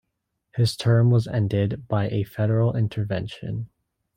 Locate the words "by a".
1.87-2.23